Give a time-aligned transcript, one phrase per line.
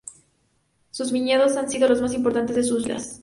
[0.89, 3.19] Sus viñedos han sido lo más importante de sus vidas.